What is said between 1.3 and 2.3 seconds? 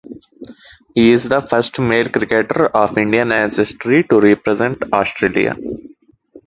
first male